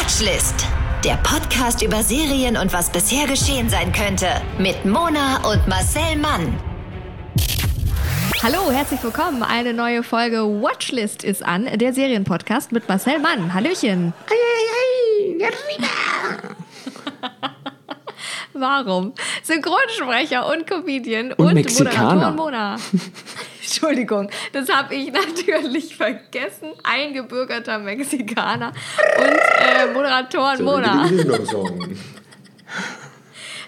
[0.00, 0.66] Watchlist.
[1.04, 4.28] Der Podcast über Serien und was bisher geschehen sein könnte.
[4.58, 6.58] Mit Mona und Marcel Mann.
[8.42, 9.42] Hallo, herzlich willkommen.
[9.42, 13.52] Eine neue Folge Watchlist ist an, der Serienpodcast mit Marcel Mann.
[13.52, 14.14] Hallöchen.
[18.54, 19.12] Warum?
[19.42, 22.30] Synchronsprecher und Comedian und, Mexikaner.
[22.30, 22.76] Moderatorin Mona.
[23.70, 26.70] Entschuldigung, das habe ich natürlich vergessen.
[26.82, 28.72] Eingebürgerter Mexikaner
[29.18, 31.08] und äh, Moderatorin Mona.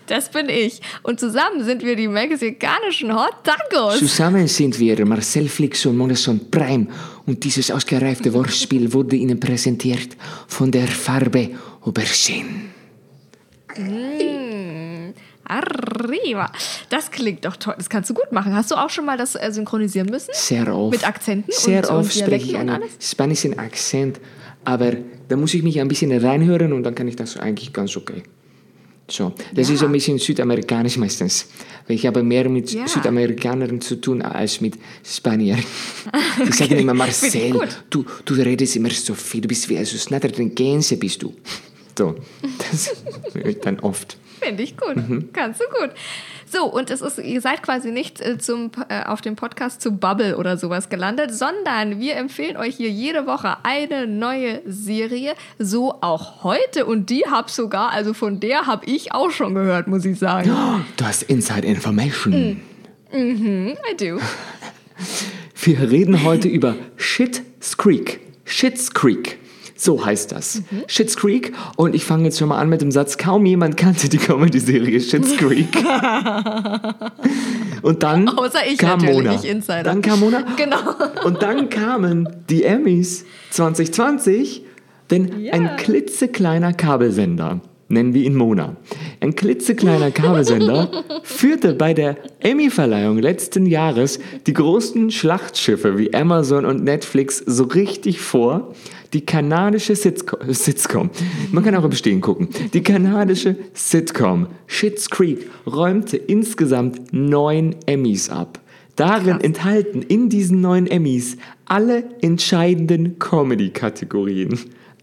[0.09, 0.83] Das bin ich.
[1.05, 4.01] Und zusammen sind wir die mexikanischen Hot Tacos.
[4.01, 6.89] Zusammen sind wir Marcel Flix und Monason Prime
[7.25, 10.17] und dieses ausgereifte Wortspiel wurde Ihnen präsentiert
[10.49, 11.51] von der Farbe
[11.83, 12.73] Aubergine.
[15.53, 16.51] Arriba.
[16.89, 17.75] Das klingt doch toll.
[17.77, 18.55] Das kannst du gut machen.
[18.55, 20.31] Hast du auch schon mal das äh, synchronisieren müssen?
[20.33, 20.93] Sehr oft.
[20.93, 24.21] Mit Akzenten Sehr und, oft und spreche ich einen spanischen Akzent,
[24.65, 24.93] aber
[25.29, 28.23] da muss ich mich ein bisschen reinhören und dann kann ich das eigentlich ganz okay.
[29.11, 29.75] So, das Ja.
[29.75, 31.47] ist ein bisschen südamerikanisch meistens.
[31.89, 32.87] Ich habe mehr mit Ja.
[32.87, 35.63] Südamerikanern zu tun als mit Spaniern.
[36.47, 39.77] Die sagen immer, Finde ich Marcel, du, du redest immer so viel, du bist wie
[39.77, 41.35] also schneller denn Gänse bist du.
[41.99, 42.15] So,
[42.71, 42.95] das
[43.35, 44.17] höre ich dann oft.
[44.43, 44.97] Finde ich gut.
[44.97, 45.31] Mhm.
[45.33, 45.91] Kannst du gut.
[46.47, 49.93] So, und es ist, ihr seid quasi nicht äh, zum, äh, auf dem Podcast zu
[49.93, 55.35] Bubble oder sowas gelandet, sondern wir empfehlen euch hier jede Woche eine neue Serie.
[55.59, 56.85] So auch heute.
[56.85, 60.51] Und die hab sogar, also von der habe ich auch schon gehört, muss ich sagen.
[60.97, 62.61] Du hast Inside Information.
[63.15, 64.19] I do.
[65.65, 68.21] Wir reden heute über Shit's Creek.
[68.45, 69.39] Shit's Creek.
[69.85, 70.63] So heißt das.
[70.71, 70.85] Mhm.
[70.87, 71.53] Shit's Creek.
[71.75, 75.01] Und ich fange jetzt schon mal an mit dem Satz, kaum jemand kannte die Comedy-Serie
[75.01, 75.77] Shit's Creek.
[77.83, 79.35] Und dann Außer ich kam Mona.
[79.35, 79.83] ich Insider.
[79.83, 80.45] Dann kam Mona.
[80.57, 80.77] Genau.
[81.25, 84.63] Und dann kamen die Emmys 2020,
[85.11, 85.55] denn Ja.
[85.55, 88.77] ein klitzekleiner Kabelsender, nennen wir ihn Mona,
[89.21, 90.91] ein klitzekleiner Kabelsender
[91.23, 98.21] führte bei der Emmy-Verleihung letzten Jahres die großen Schlachtschiffe wie Amazon und Netflix so richtig
[98.21, 98.75] vor.
[99.13, 101.11] Die kanadische Sitcom, Sitcom,
[101.51, 108.31] man kann auch im Stehen gucken, die kanadische Sitcom Schitt's Creek räumte insgesamt neun Emmys
[108.31, 108.59] ab.
[108.97, 114.59] Darin enthalten in diesen neun Emmys alle entscheidenden Comedy-Kategorien.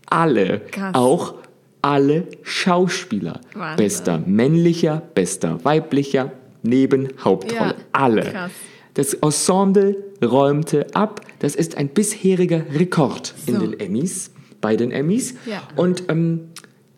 [0.07, 0.61] Alle.
[0.71, 0.95] Krass.
[0.95, 1.35] Auch
[1.81, 3.39] alle Schauspieler.
[3.53, 3.77] Wahnsinn.
[3.77, 6.31] Bester männlicher, bester weiblicher,
[6.61, 7.69] Nebenhauptrolle.
[7.71, 8.21] Ja, alle.
[8.23, 8.51] krass.
[8.95, 11.21] Das Ensemble räumte ab.
[11.39, 13.61] Das ist ein bisheriger Rekord in So.
[13.61, 15.35] den Emmys, bei den Emmys.
[15.45, 15.61] Ja.
[15.77, 16.49] Und ähm,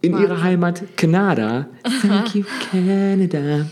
[0.03, 1.67] in ihrer Heimat Kanada,
[2.01, 3.67] Thank you Canada,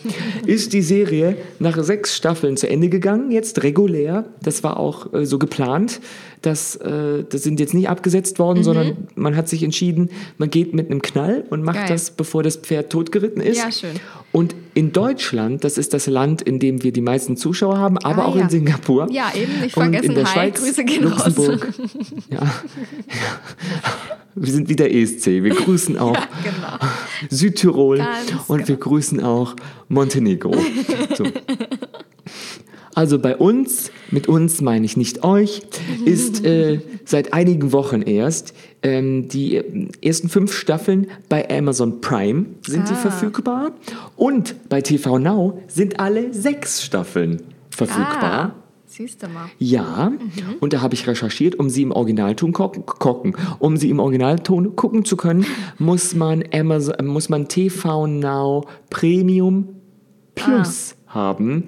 [0.45, 4.25] ist die Serie nach sechs Staffeln zu Ende gegangen, jetzt regulär.
[4.43, 5.99] Das war auch äh, so geplant.
[6.41, 8.43] Das, äh, das sind jetzt nicht abgesetzt Mhm.
[8.43, 11.87] worden, sondern man hat sich entschieden, man geht mit einem Knall und macht Geil.
[11.89, 13.57] das, bevor das Pferd totgeritten ist.
[13.57, 13.91] Ja, schön.
[14.31, 18.23] Und in Deutschland, das ist das Land, in dem wir die meisten Zuschauer haben, aber
[18.23, 18.43] Ah, auch ja.
[18.43, 19.07] in Singapur.
[19.11, 21.25] Ja, eben, nicht und vergessen, in der hi, Schweiz, Grüße gehen raus.
[21.25, 21.73] Luxemburg.
[22.29, 22.37] Ja.
[22.41, 22.53] ja.
[24.35, 25.43] Wir sind wieder ESC.
[25.43, 26.13] Wir grüßen auch
[26.43, 26.77] genau.
[27.29, 29.55] Südtirol Ganz und wir grüßen auch
[29.89, 30.55] Montenegro.
[31.17, 31.25] So.
[32.95, 35.61] Also bei uns, mit uns meine ich nicht euch,
[36.05, 42.45] ist äh, seit einigen Wochen erst ähm, die äh, ersten fünf Staffeln bei Amazon Prime
[42.65, 42.97] sind die Ah.
[42.97, 43.71] verfügbar
[44.15, 48.55] und bei TV Now sind alle sechs Staffeln verfügbar.
[48.55, 48.55] Ah,
[48.85, 49.49] siehst du mal.
[49.59, 50.11] Ja,
[50.59, 53.35] und da habe ich recherchiert, um sie im Originalton gucken.
[53.59, 55.45] Um sie im Originalton gucken zu können,
[55.77, 59.69] muss man Amazon, muss man TV Now Premium
[60.35, 61.63] Plus haben.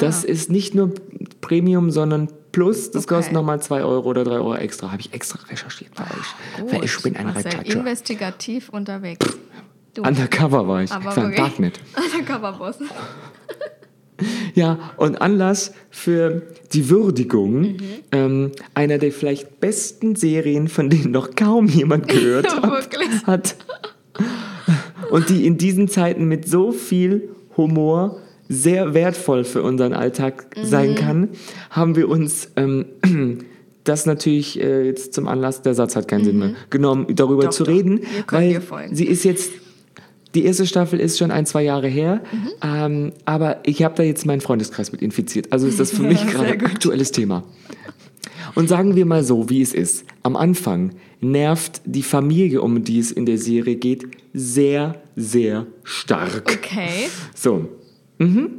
[0.00, 0.92] Das ist nicht nur
[1.40, 2.90] Premium, sondern Plus.
[2.90, 3.14] Das Okay.
[3.16, 4.90] kostet nochmal 2 Euro oder 3 Euro extra.
[4.90, 6.72] Habe ich extra recherchiert bei euch.
[6.72, 7.66] Weil ich bin ein Rechercher.
[7.66, 9.26] investigativ unterwegs.
[9.92, 10.02] Du.
[10.02, 10.90] Undercover war ich.
[10.90, 11.36] Aber ich war wirklich.
[11.36, 11.80] Darknet.
[12.14, 12.78] Undercover-Boss.
[14.54, 16.40] Ja, und Anlass für
[16.72, 17.78] die Würdigung Mhm.
[18.12, 23.56] ähm, einer der vielleicht besten Serien, von denen noch kaum jemand gehört Ja, hat, hat.
[25.10, 27.28] Und die in diesen Zeiten mit so viel
[27.58, 30.64] Humor sehr wertvoll für unseren Alltag Mhm.
[30.64, 31.28] sein kann,
[31.70, 32.86] haben wir uns ähm,
[33.84, 37.46] das natürlich äh, jetzt zum Anlass, der Satz hat keinen Sinn mehr, genommen, darüber Mhm.
[37.46, 37.72] Doch, zu doch.
[37.72, 38.00] reden,
[38.30, 38.60] weil
[38.92, 39.50] sie ist jetzt
[40.34, 42.48] die erste Staffel ist schon ein, zwei Jahre her, Mhm.
[42.62, 45.50] ähm, aber ich habe da jetzt meinen Freundeskreis mit infiziert.
[45.52, 47.42] Also ist das für mich gerade ein aktuelles Thema.
[48.54, 50.04] Und sagen wir mal so, wie es ist.
[50.22, 54.04] Am Anfang nervt die Familie, um die es in der Serie geht,
[54.34, 56.50] sehr, sehr stark.
[56.52, 57.08] Okay.
[57.34, 57.68] So.
[58.18, 58.50] Mhm.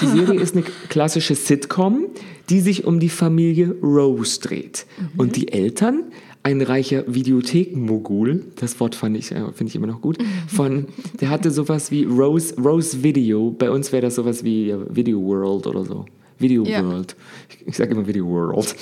[0.00, 2.06] Die Serie ist eine klassische Sitcom,
[2.50, 4.86] die sich um die Familie Rose dreht.
[5.16, 6.04] Und die Eltern,
[6.42, 10.86] ein reicher Videothekenmogul, das Wort fand ich, äh, finde ich immer noch gut, von,
[11.20, 15.20] der hatte sowas wie Rose, Rose Video, bei uns wäre das sowas wie äh, Video
[15.20, 16.04] World oder so.
[16.38, 16.84] Video Ja.
[16.84, 17.16] World.
[17.48, 18.74] Ich, ich sage immer Video World.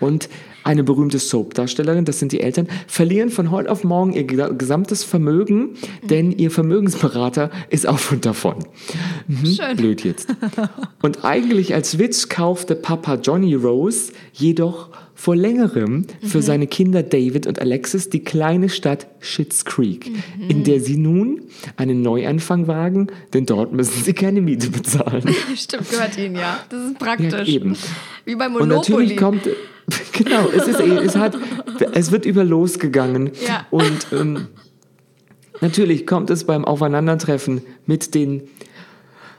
[0.00, 0.28] Und
[0.62, 5.04] eine berühmte Soap-Darstellerin, das sind die Eltern, verlieren von heute auf morgen ihr gesa- gesamtes
[5.04, 5.70] Vermögen,
[6.02, 8.56] denn ihr Vermögensberater ist auf und davon.
[9.28, 9.76] Mhm, Schön.
[9.76, 10.28] Blöd jetzt.
[11.02, 17.46] Und eigentlich als Witz kaufte Papa Johnny Rose jedoch vor längerem für seine Kinder David
[17.46, 20.12] und Alexis die kleine Stadt Schitt's Creek,
[20.48, 21.40] in der sie nun
[21.76, 25.24] einen Neuanfang wagen, denn dort müssen sie keine Miete bezahlen.
[25.56, 26.60] Stimmt, gehört Ihnen ja.
[26.68, 27.48] Das ist praktisch.
[27.48, 27.76] Ja, eben.
[28.26, 28.74] Wie bei Und Monopoly.
[28.76, 29.48] natürlich kommt,
[30.12, 31.34] genau, es, ist, eh- es, hat,
[31.94, 33.30] es wird über losgegangen.
[33.48, 33.66] Ja.
[33.70, 34.48] Und ähm,
[35.62, 38.42] natürlich kommt es beim Aufeinandertreffen mit den,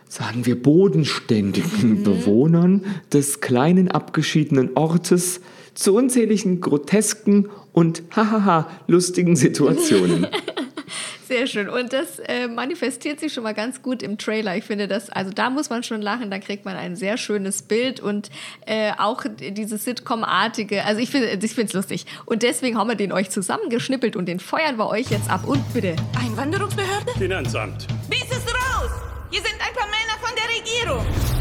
[0.09, 2.83] sagen wir, bodenständigen Bewohnern
[3.13, 5.39] des kleinen abgeschiedenen Ortes
[5.77, 10.27] zu unzähligen grotesken und hahaha lustigen Situationen.
[11.27, 11.67] Sehr schön.
[11.67, 14.55] Und das äh, manifestiert sich schon mal ganz gut im Trailer.
[14.55, 17.63] Ich finde das, also da muss man schon lachen, da kriegt man ein sehr schönes
[17.63, 18.29] Bild und
[18.65, 20.85] äh, auch dieses Sitcom-artige.
[20.85, 22.05] Also ich finde ich finde es lustig.
[22.25, 25.45] Und deswegen haben wir den euch zusammengeschnippelt und den feuern wir euch jetzt ab.
[25.45, 25.97] Und bitte.
[26.17, 27.11] Einwanderungsbehörde?
[27.17, 27.87] Finanzamt.
[28.09, 28.91] Bis es raus!
[29.29, 31.36] Hier sind ein paar Männer von der Regierung.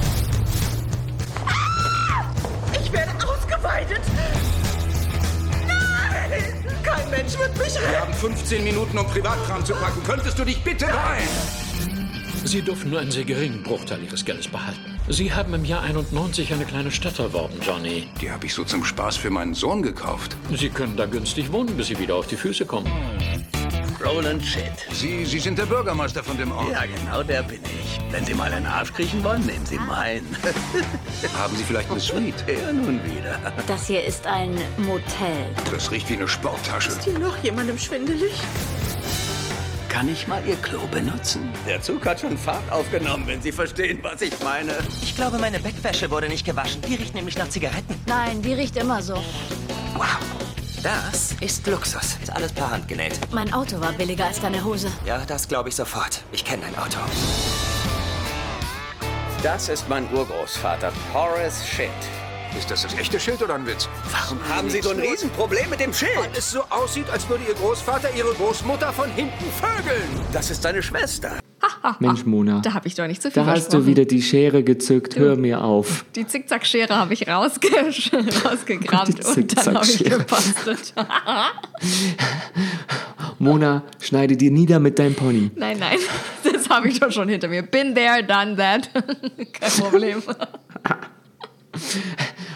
[3.62, 4.00] Werde ausgeweitet!
[5.66, 6.42] Nein!
[6.82, 7.90] Kein Mensch wird mich retten!
[7.90, 10.02] Wir haben 15 Minuten, um Privatkram zu packen.
[10.04, 11.28] Könntest du dich bitte beeilen?
[12.44, 14.80] Sie dürfen nur einen sehr geringen Bruchteil Ihres Geldes behalten.
[15.08, 18.06] Sie haben im Jahr 91 eine kleine Stadt erworben, Johnny.
[18.20, 20.36] Die habe ich so zum Spaß für meinen Sohn gekauft.
[20.54, 22.90] Sie können da günstig wohnen, bis Sie wieder auf die Füße kommen.
[24.06, 24.72] Roland Shit.
[24.92, 26.70] Sie, Sie sind der Bürgermeister von dem Ort.
[26.70, 27.98] Ja, genau der bin ich.
[28.12, 30.36] Wenn Sie mal einen Arsch kriechen wollen, nehmen Sie meinen.
[31.38, 32.44] Haben Sie vielleicht eine Suite?
[32.46, 33.38] ja, nun wieder.
[33.66, 35.46] Das hier ist ein Motel.
[35.72, 36.92] Das riecht wie eine Sporttasche.
[37.04, 38.32] Hier noch jemandem schwindelig?
[39.88, 41.48] Kann ich mal Ihr Klo benutzen?
[41.66, 44.72] Der Zug hat schon Fahrt aufgenommen, wenn Sie verstehen, was ich meine.
[45.02, 46.80] Ich glaube, meine Bettwäsche wurde nicht gewaschen.
[46.82, 47.94] Die riecht nämlich nach Zigaretten.
[48.06, 49.14] Nein, die riecht immer so.
[49.94, 50.45] Wow.
[50.86, 52.16] Das ist Luxus.
[52.22, 53.18] Ist alles per Hand genäht.
[53.32, 54.86] Mein Auto war billiger als deine Hose.
[55.04, 56.22] Ja, das glaube ich sofort.
[56.30, 56.98] Ich kenne dein Auto.
[59.42, 61.90] Das ist mein Urgroßvater, Horace Shit.
[62.56, 63.88] Ist das das echte Schild oder ein Witz?
[64.12, 66.16] Warum haben Sie so ein Riesenproblem mit dem Schild?
[66.18, 70.08] Weil es so aussieht, als würde Ihr Großvater Ihre Großmutter von hinten vögeln.
[70.32, 71.40] Das ist seine Schwester.
[72.00, 74.62] Mensch, Mona, Da habe ich doch nicht zu viel da hast du wieder die Schere
[74.62, 75.16] gezückt.
[75.16, 76.04] Hör mir auf.
[76.14, 77.68] Die Zickzackschere habe ich rausge
[78.44, 80.94] rausgekramt Die und dann habe ich gebastelt.
[83.38, 85.50] Mona, schneide dir nieder mit deinem Pony.
[85.56, 85.98] nein, nein,
[86.52, 87.62] das habe ich doch schon hinter mir.
[87.62, 88.90] Been there, done that.
[89.52, 90.22] Kein Problem.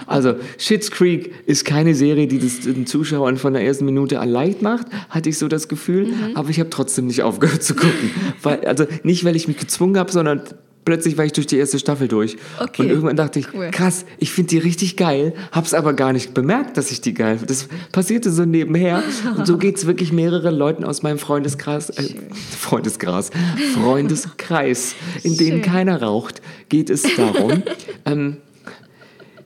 [0.07, 4.61] Also, Schitt's Creek ist keine Serie, die das den Zuschauern von der ersten Minute leicht
[4.61, 6.07] macht, hatte ich so das Gefühl.
[6.07, 6.15] Mhm.
[6.37, 8.11] Aber ich habe trotzdem nicht aufgehört zu gucken.
[8.43, 10.43] weil, also nicht, weil ich mich gezwungen habe, sondern
[10.85, 12.39] plötzlich war ich durch die erste Staffel durch.
[12.59, 12.83] Okay.
[12.83, 13.71] Und irgendwann dachte ich, Cool.
[13.71, 17.35] krass, ich finde die richtig geil, hab's aber gar nicht bemerkt, dass ich die geil
[17.39, 17.47] finde.
[17.53, 19.05] Das passierte so nebenher.
[19.37, 22.15] Und so geht's wirklich mehreren Leuten aus meinem Freundeskreis, äh,
[22.59, 23.31] Freundeskreis,
[23.75, 25.73] Freundeskreis, in denen Schön.
[25.73, 27.63] keiner raucht, geht es darum.
[28.07, 28.39] ähm,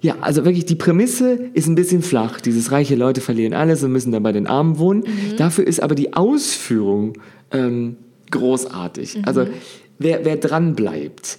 [0.05, 2.39] ja, also wirklich, die Prämisse ist ein bisschen flach.
[2.39, 5.01] Dieses reiche Leute verlieren alles und müssen dann bei den Armen wohnen.
[5.01, 5.39] Mhm.
[5.39, 7.15] Dafür ist aber die Ausführung
[7.51, 7.97] ähm,
[8.31, 9.23] großartig.
[9.25, 9.47] Also
[9.99, 11.39] wer, wer dran bleibt,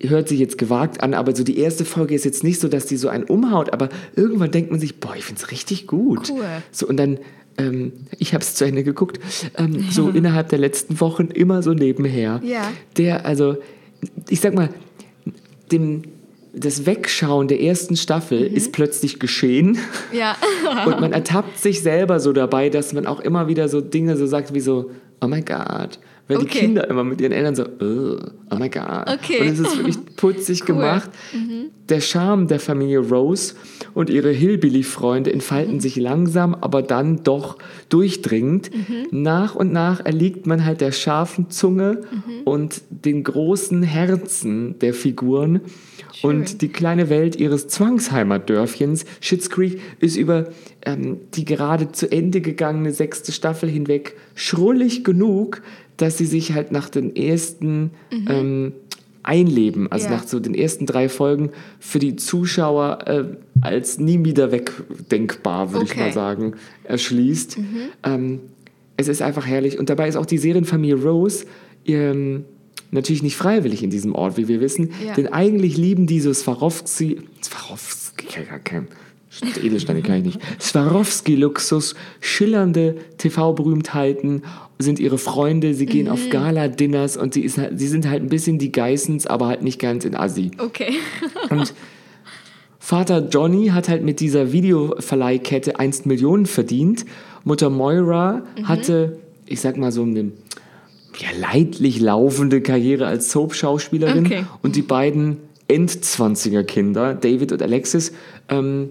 [0.00, 2.86] hört sich jetzt gewagt an, aber so die erste Folge ist jetzt nicht so, dass
[2.86, 6.30] die so einen umhaut, aber irgendwann denkt man sich, boah, ich find's richtig gut.
[6.30, 6.42] Cool.
[6.70, 7.18] So, und dann,
[7.58, 9.20] ähm, ich habe es zu Ende geguckt,
[9.58, 12.40] ähm, so innerhalb der letzten Wochen immer so nebenher.
[12.42, 12.72] Ja.
[12.96, 13.58] Der, also,
[14.30, 14.70] ich sag mal,
[15.70, 16.00] dem,
[16.56, 18.56] das Wegschauen der ersten Staffel Mhm.
[18.56, 19.78] ist plötzlich geschehen.
[20.12, 20.36] Ja.
[20.86, 24.26] Und man ertappt sich selber so dabei, dass man auch immer wieder so Dinge so
[24.26, 25.98] sagt wie so, oh mein Gott.
[26.28, 26.58] Weil die Okay.
[26.58, 28.18] Kinder immer mit ihren Eltern so, "Ugh,
[28.50, 29.08] oh mein Gott.
[29.08, 29.40] Okay.
[29.42, 31.08] Und es ist wirklich putzig gemacht.
[31.88, 33.54] Der Charme der Familie Rose
[33.94, 37.58] und ihre Hillbilly-Freunde entfalten sich langsam, aber dann doch
[37.88, 38.70] durchdringend.
[39.10, 42.02] Nach und nach erliegt man halt der scharfen Zunge
[42.44, 45.60] und den großen Herzen der Figuren.
[46.22, 50.48] Und die kleine Welt ihres Zwangsheimatdörfchens, Schitt's Creek, ist über
[50.84, 55.62] ähm, die gerade zu Ende gegangene sechste Staffel hinweg schrullig genug,
[55.96, 57.90] dass sie sich halt nach den ersten
[58.28, 58.72] ähm,
[59.26, 60.12] einleben, also Ja.
[60.16, 63.24] nach so den ersten drei Folgen für die Zuschauer äh,
[63.60, 66.00] als nie wieder wegdenkbar, würde ich Okay.
[66.00, 66.54] mal sagen,
[66.84, 67.58] erschließt.
[68.04, 68.40] Ähm,
[68.96, 69.78] es ist einfach herrlich.
[69.78, 71.44] Und dabei ist auch die Serienfamilie Rose
[71.86, 72.44] ähm,
[72.90, 74.90] natürlich nicht freiwillig in diesem Ort, wie wir wissen.
[75.04, 75.14] Ja.
[75.14, 78.26] Denn eigentlich lieben die so Swarovski, Swarovski,
[79.62, 80.40] Edelsteine kann ich nicht.
[80.60, 84.42] Swarovski-Luxus, schillernde TV-Berühmtheiten
[84.78, 88.28] sind ihre Freunde, sie gehen auf Gala-Dinners und sie, ist, halt- sie sind halt ein
[88.28, 90.50] bisschen die Geissens, aber halt nicht ganz in Assi.
[90.58, 90.92] Okay.
[91.50, 91.72] Und
[92.78, 97.04] Vater Johnny hat halt mit dieser Videoverleihkette einst Millionen verdient.
[97.42, 100.32] Mutter Moira hatte, ich sag mal so eine
[101.18, 104.26] ja, leidlich laufende Karriere als Soap-Schauspielerin.
[104.26, 104.44] Okay.
[104.62, 108.12] Und die beiden Endzwanziger-Kinder, David und Alexis,
[108.48, 108.90] ähm,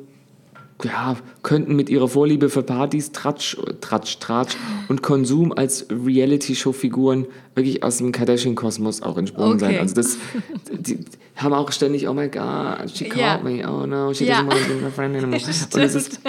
[0.83, 4.57] ja, könnten mit ihrer Vorliebe für Partys, Tratsch, Tratsch, Tratsch
[4.89, 9.59] und Konsum als Reality-Show-Figuren wirklich aus dem Kardashian-Kosmos auch entsprungen Okay.
[9.59, 9.79] sein.
[9.79, 10.17] Also das,
[10.71, 10.99] die
[11.37, 13.37] haben auch ständig, oh my God, she called Ja.
[13.41, 14.41] me, oh no, she Ja.
[14.41, 15.41] doesn't want to be my friend anymore.
[15.73, 16.19] und, ist,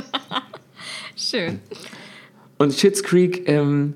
[1.16, 1.60] Schön.
[2.58, 3.94] und Schitt's Creek ähm,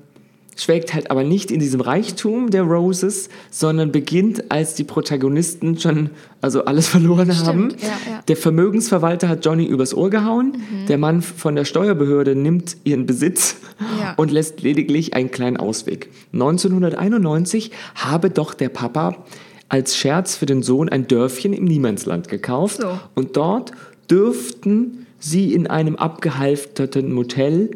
[0.57, 6.09] schwelgt halt aber nicht in diesem Reichtum der Roses, sondern beginnt, als die Protagonisten schon
[6.41, 7.69] also alles verloren haben.
[7.81, 8.21] ja, ja.
[8.27, 10.61] Der Vermögensverwalter hat Johnny übers Ohr gehauen.
[10.87, 13.55] Der Mann von der Steuerbehörde nimmt ihren Besitz
[13.99, 14.13] Ja.
[14.17, 16.09] und lässt lediglich einen kleinen Ausweg.
[16.33, 19.15] 1991 habe doch der Papa
[19.69, 22.81] als Scherz für den Sohn ein Dörfchen im Niemandsland gekauft.
[22.81, 22.99] So.
[23.15, 23.71] Und dort
[24.09, 27.71] dürften sie in einem abgehalfterten Motel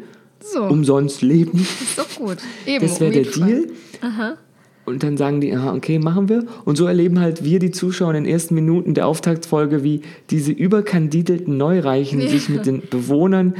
[0.52, 0.62] So.
[0.64, 1.58] umsonst leben.
[1.58, 2.38] Ist doch gut.
[2.66, 3.22] Eben, Das wäre der.
[3.24, 3.66] Deal.
[4.84, 6.44] Und dann sagen die, aha, okay, machen wir.
[6.64, 10.52] Und so erleben halt wir, die Zuschauer, in den ersten Minuten der Auftaktsfolge, wie diese
[10.52, 13.54] überkandidelten Neureichen sich mit den Bewohnern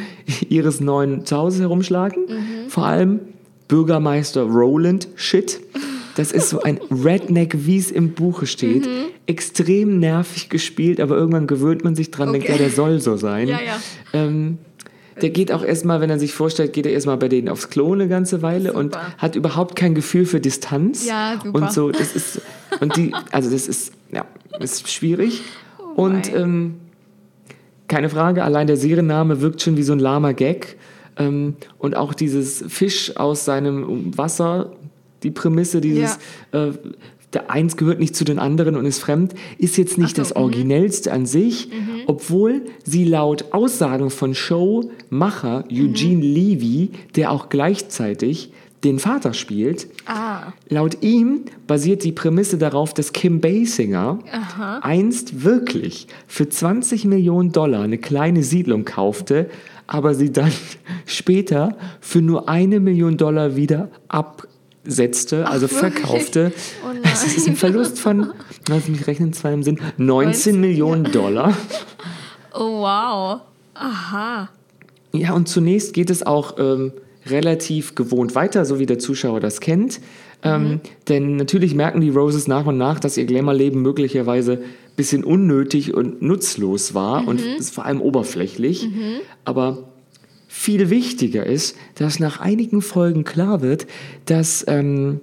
[0.49, 2.27] ihres neuen Zuhauses herumschlagen.
[2.29, 2.69] Mhm.
[2.71, 3.21] Vor allem
[3.67, 5.61] Bürgermeister Roland Shit.
[6.15, 8.87] Das ist so ein Redneck, wie es im Buche steht.
[8.87, 9.07] Mhm.
[9.27, 12.57] Extrem nervig gespielt, aber irgendwann gewöhnt man sich dran, denkt, Okay.
[12.57, 13.49] ja, der soll so sein.
[13.49, 13.81] Ja, ja.
[14.13, 14.59] Ähm,
[15.21, 17.93] der geht auch erstmal, wenn er sich vorstellt, geht er erstmal bei denen aufs Klo
[17.93, 19.15] eine ganze Weile und Super.
[19.19, 21.07] hat überhaupt kein Gefühl für Distanz.
[21.07, 21.59] Ja, super.
[21.59, 22.41] Und so, das ist,
[22.81, 24.25] und die, also das ist, ja,
[24.61, 25.43] ist schwierig.
[25.97, 26.39] und wei.
[26.39, 26.75] ähm,
[27.89, 30.77] keine Frage, allein der Serienname wirkt schon wie so ein lahmer Gag.
[31.17, 34.73] Ähm, und auch dieses Fisch aus seinem Wasser,
[35.23, 36.19] die Prämisse, dieses,
[36.53, 36.73] äh,
[37.37, 40.31] der eins gehört nicht zu den anderen und ist fremd, ist jetzt nicht so, das
[40.31, 40.41] mhm.
[40.41, 41.69] Originellste an sich,
[42.07, 48.53] obwohl sie laut Aussagen von Showmacher Eugene Levy, der auch gleichzeitig
[48.85, 50.53] den Vater spielt, Ah.
[50.69, 54.21] Laut ihm basiert die Prämisse darauf, dass Kim Basinger
[54.83, 59.51] einst wirklich für 20 Millionen Dollar eine kleine Siedlung kaufte,
[59.89, 60.53] aber sie dann
[61.07, 63.91] später für nur eine Million Dollar wieder
[64.87, 66.53] absetzte, also verkaufte.
[66.85, 68.33] Oh das ist ein Verlust von,
[68.69, 71.57] lass mich rechnen, zwei im Sinn, 19 19, Millionen Dollar.
[72.59, 73.43] Oh, wow.
[73.75, 74.49] Aha.
[75.13, 76.93] Ja, und zunächst geht es auch ähm,
[77.27, 80.01] relativ gewohnt weiter, so wie der Zuschauer das kennt.
[80.43, 85.23] Ähm, denn natürlich merken die Roses nach und nach, dass ihr Glamour-Leben möglicherweise ein bisschen
[85.23, 88.89] unnötig und nutzlos war und ist vor allem oberflächlich.
[89.45, 89.85] Aber
[90.57, 93.87] viel wichtiger ist, dass nach einigen Folgen klar wird,
[94.25, 95.21] dass ähm,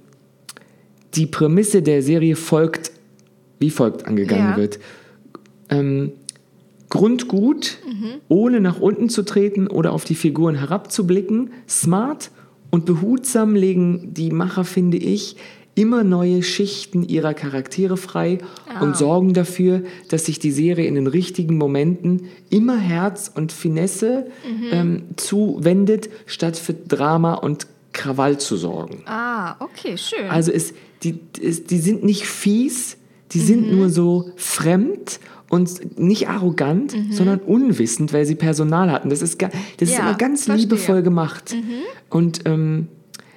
[1.15, 2.91] die Prämisse der Serie folgt,
[3.59, 4.57] wie folgt angegangen Ja.
[4.57, 4.79] wird.
[5.69, 6.11] Ähm,
[6.89, 7.79] Grundgut,
[8.27, 12.29] ohne nach unten zu treten oder auf die Figuren herabzublicken, smart
[12.69, 15.35] und behutsam legen die Macher, finde ich,
[15.75, 18.37] immer neue Schichten ihrer Charaktere frei
[18.79, 24.27] und sorgen dafür, dass sich die Serie in den richtigen Momenten immer Herz und Finesse
[24.71, 29.03] ähm, zuwendet, statt für Drama und Krawall zu sorgen.
[29.05, 30.29] Ah, okay, schön.
[30.29, 32.97] Also es, die, es, die sind nicht fies,
[33.31, 33.77] die sind Mhm.
[33.77, 39.09] nur so fremd und nicht arrogant, sondern unwissend, weil sie Personal hatten.
[39.09, 40.65] Das ist, das ist Ja, immer ganz verstehe.
[40.65, 40.71] Mhm.
[40.71, 41.55] liebevoll gemacht.
[42.09, 42.87] Und ähm,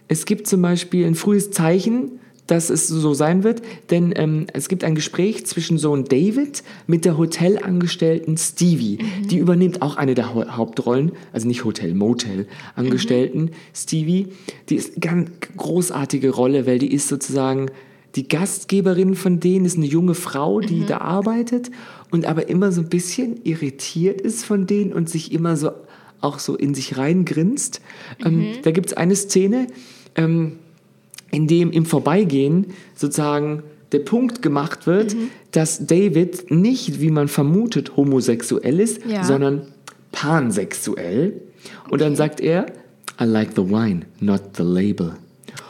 [0.08, 4.68] es gibt zum Beispiel ein frühes Zeichen, dass es so sein wird, denn ähm, es
[4.68, 8.98] gibt ein Gespräch zwischen Sohn David mit der Hotelangestellten Stevie.
[9.00, 9.28] Mhm.
[9.28, 13.42] Die übernimmt auch eine der Hau- Hauptrollen, also nicht Hotel, Motel Angestellten.
[13.46, 13.50] Mhm.
[13.74, 14.28] Stevie,
[14.68, 17.66] die ist eine ganz großartige Rolle, weil die ist sozusagen
[18.14, 20.86] die Gastgeberin von denen, ist eine junge Frau, die Mhm.
[20.86, 21.70] da arbeitet
[22.10, 25.70] und aber immer so ein bisschen irritiert ist von denen und sich immer so
[26.22, 27.80] auch so in sich reingrinst.
[28.20, 28.26] Mhm.
[28.26, 29.66] Ähm, da gibt es eine Szene,
[30.14, 30.52] ähm,
[31.36, 33.62] in dem im Vorbeigehen sozusagen
[33.92, 35.28] der Punkt gemacht wird, Mhm.
[35.52, 39.22] dass David nicht, wie man vermutet, homosexuell ist, Ja.
[39.22, 39.68] sondern
[40.12, 41.40] pansexuell.
[41.90, 42.66] Und dann sagt er,
[43.20, 45.12] I like the wine, not the label.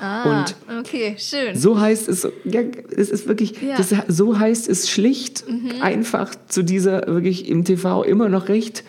[0.01, 1.57] ah, und okay, schön.
[1.57, 2.61] So heißt es, ja,
[2.97, 3.77] es ist wirklich, Ja.
[3.77, 5.45] das, so heißt es schlicht,
[5.81, 8.83] einfach zu dieser wirklich im TV immer noch recht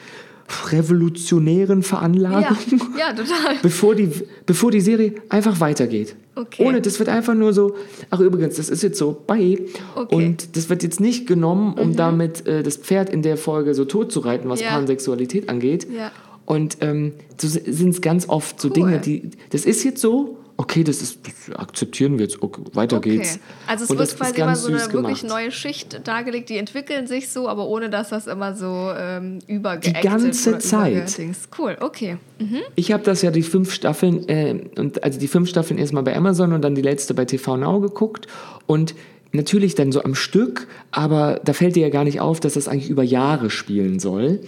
[0.72, 2.58] revolutionären Veranlagung.
[2.98, 3.56] Ja, ja, total.
[3.62, 4.10] Bevor die,
[4.46, 6.16] bevor die Serie einfach weitergeht.
[6.38, 6.66] Okay.
[6.66, 7.74] Ohne, das wird einfach nur so,
[8.12, 9.58] ach übrigens, das ist jetzt so bei
[9.96, 10.16] Okay.
[10.16, 13.86] und das wird jetzt nicht genommen, um damit äh, das Pferd in der Folge so
[13.86, 14.70] tot zu reiten, was Ja.
[14.70, 15.88] Pansexualität angeht.
[15.92, 16.12] Ja.
[16.46, 18.74] Und ähm, so sind es ganz oft so Cool.
[18.76, 22.98] Dinge, die, das ist jetzt so, okay, das ist, das akzeptieren wir jetzt, okay, weiter
[22.98, 23.18] Okay.
[23.18, 23.40] geht's.
[23.68, 25.24] Also es Und wird quasi immer so eine wirklich gemacht.
[25.24, 30.04] neue Schicht dargelegt, die entwickeln sich so, aber ohne dass das immer so ähm, übergeactet
[30.04, 31.20] Die ganze Zeit.
[31.58, 32.18] Cool, okay.
[32.40, 32.62] Mhm.
[32.76, 36.16] Ich habe das ja die fünf Staffeln, äh, und also die fünf Staffeln erstmal bei
[36.16, 38.28] Amazon und dann die letzte bei TV Now geguckt.
[38.66, 38.96] Und
[39.34, 42.68] natürlich dann so am Stück, aber da fällt dir ja gar nicht auf, dass das
[42.68, 44.40] eigentlich über Jahre spielen soll.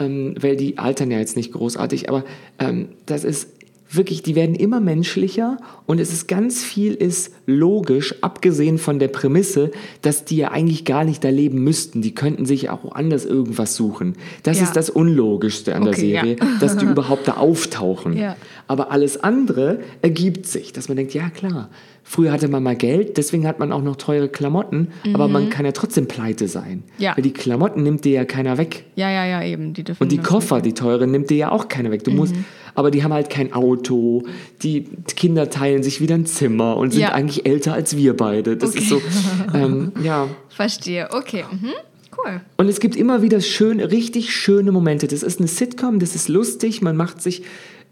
[0.00, 2.24] Ähm, weil die altern ja jetzt nicht großartig, aber
[2.58, 3.48] ähm, das ist
[3.96, 9.08] wirklich, die werden immer menschlicher und es ist ganz viel ist logisch, abgesehen von der
[9.08, 9.70] Prämisse,
[10.02, 12.02] dass die ja eigentlich gar nicht da leben müssten.
[12.02, 14.14] Die könnten sich auch anders irgendwas suchen.
[14.42, 14.64] Das Ja.
[14.64, 16.20] ist das Unlogischste an der Okay, ja.
[16.22, 18.16] Serie, dass die überhaupt da auftauchen.
[18.16, 18.36] Ja.
[18.66, 21.68] Aber alles andere ergibt sich, dass man denkt, ja klar,
[22.02, 25.64] früher hatte man mal Geld, deswegen hat man auch noch teure Klamotten, aber man kann
[25.64, 26.82] ja trotzdem pleite sein.
[26.98, 27.02] Mhm.
[27.02, 27.16] Ja.
[27.16, 28.84] Weil die Klamotten nimmt dir ja keiner weg.
[28.96, 29.74] Ja, ja, ja, eben.
[29.74, 32.04] Die dürfen Und die Koffer, die teuren, nimmt dir ja auch keiner weg.
[32.04, 32.16] Du Mhm.
[32.16, 32.34] musst,
[32.74, 34.22] aber die haben halt kein Auto,
[34.62, 34.84] die
[35.16, 37.12] Kinder teilen sich wieder ein Zimmer und sind Ja.
[37.12, 38.56] eigentlich älter als wir beide.
[38.56, 39.00] Das ist so,
[39.54, 40.28] ähm, ja.
[40.48, 41.44] Verstehe, okay.
[41.50, 41.70] Mhm.
[42.16, 42.40] Cool.
[42.56, 45.08] Und es gibt immer wieder schöne, richtig schöne Momente.
[45.08, 47.42] Das ist eine Sitcom, das ist lustig, man macht sich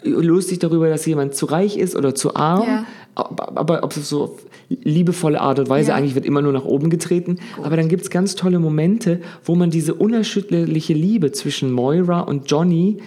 [0.05, 2.67] lustig darüber, dass jemand zu reich ist oder zu arm.
[2.67, 2.87] Ja.
[3.15, 4.31] Aber, aber ob es so auf
[4.69, 5.97] liebevolle Art und Weise, Ja.
[5.97, 7.39] eigentlich wird immer nur nach oben getreten.
[7.63, 12.51] Aber dann gibt es ganz tolle Momente, wo man diese unerschütterliche Liebe zwischen Moira und
[12.51, 12.99] Johnny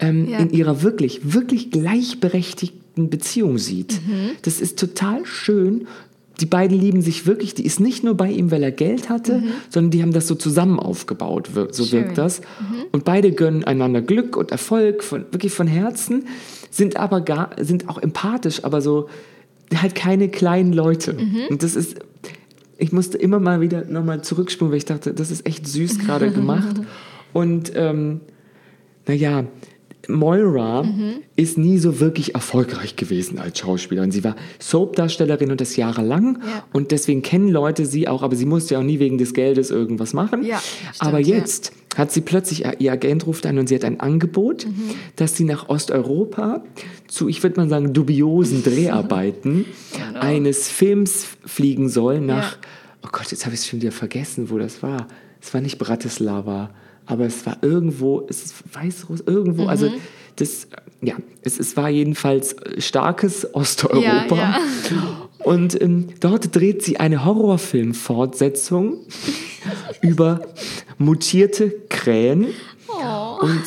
[0.00, 0.38] ähm, Ja.
[0.38, 4.00] in ihrer wirklich, wirklich gleichberechtigten Beziehung sieht.
[4.06, 4.30] Mhm.
[4.42, 5.86] Das ist total schön.
[6.40, 7.54] Die beiden lieben sich wirklich.
[7.54, 10.34] Die ist nicht nur bei ihm, weil er Geld hatte, sondern die haben das so
[10.34, 11.50] zusammen aufgebaut.
[11.52, 11.70] So Mhm.
[11.72, 11.84] Schön.
[11.86, 11.92] Mhm.
[12.04, 12.40] wirkt das.
[12.92, 16.24] Und beide gönnen einander Glück und Erfolg, von, wirklich von Herzen,
[16.70, 19.08] sind aber gar, sind auch empathisch, aber so
[19.74, 21.12] halt keine kleinen Leute.
[21.12, 21.36] Mhm.
[21.50, 21.98] Und das ist,
[22.78, 26.30] ich musste immer mal wieder nochmal zurückspulen, weil ich dachte, das ist echt süß gerade
[26.30, 26.80] gemacht.
[27.34, 28.20] Und ähm,
[29.06, 29.44] naja,
[30.12, 30.86] Moira
[31.36, 34.10] ist nie so wirklich erfolgreich gewesen als Schauspielerin.
[34.12, 36.38] Sie war Soap-Darstellerin und das jahrelang.
[36.44, 36.64] Ja.
[36.72, 39.70] Und deswegen kennen Leute sie auch, aber sie musste ja auch nie wegen des Geldes
[39.70, 40.44] irgendwas machen.
[40.44, 41.36] Ja, stimmt, aber ja.
[41.36, 44.72] jetzt hat sie plötzlich, ihr Agent ruft an und sie hat ein Angebot, Mhm.
[45.16, 46.62] dass sie nach Osteuropa
[47.08, 50.20] zu, ich würde mal sagen, dubiosen Dreharbeiten Genau.
[50.20, 52.56] eines Films fliegen soll nach,
[53.04, 55.08] oh Gott, jetzt habe ich es schon wieder vergessen, wo das war.
[55.42, 56.70] Es war nicht Bratislava,
[57.10, 59.94] aber es war irgendwo, es ist Weißruss, irgendwo, also Mhm.
[60.36, 60.68] das,
[61.02, 64.36] ja, es, es war jedenfalls starkes Osteuropa.
[64.36, 64.58] Ja,
[64.90, 65.28] ja.
[65.44, 68.98] Und ähm, dort dreht sie eine Horrorfilm-Fortsetzung
[70.02, 70.42] über
[70.98, 72.48] mutierte Krähen.
[72.88, 73.38] Oh.
[73.40, 73.62] Und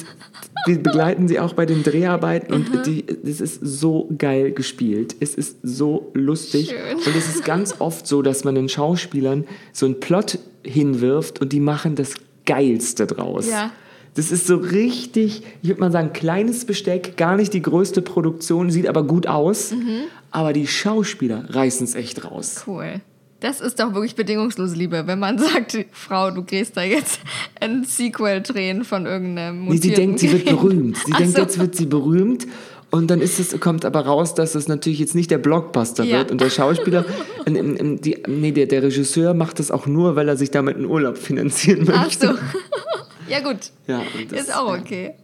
[0.66, 5.16] wir begleiten sie auch bei den Dreharbeiten und die, das ist so geil gespielt.
[5.20, 6.70] Es ist so lustig.
[6.70, 6.98] Schön.
[6.98, 11.52] Und es ist ganz oft so, dass man den Schauspielern so einen Plot hinwirft und
[11.52, 12.14] die machen das
[12.46, 13.50] Geilste draus.
[13.50, 13.72] Ja.
[14.16, 18.70] Das ist so richtig, ich würde mal sagen, kleines Besteck, gar nicht die größte Produktion,
[18.70, 19.72] sieht aber gut aus.
[19.72, 20.04] Mhm.
[20.30, 22.64] Aber die Schauspieler reißen es echt raus.
[22.68, 23.02] Cool.
[23.40, 27.20] Das ist doch wirklich bedingungslose Liebe, wenn man sagt, Frau, du gehst da jetzt
[27.60, 30.98] ein Sequel drehen von irgendeinem Nee, sie denkt, sie wird berühmt.
[30.98, 31.42] Sie Ach denkt, so.
[31.42, 32.48] jetzt wird sie berühmt.
[32.94, 36.20] Und dann ist es, kommt aber raus, dass es natürlich jetzt nicht der Blockbuster Ja.
[36.20, 36.32] wird.
[36.32, 37.06] Und der Schauspieler,
[37.48, 40.76] ähm, ähm, die, nee, der, der Regisseur macht das auch nur, weil er sich damit
[40.76, 42.28] einen Urlaub finanzieren Ach möchte.
[42.28, 42.34] so.
[43.30, 43.58] ja, gut.
[43.88, 45.16] Ja, das- ist auch okay.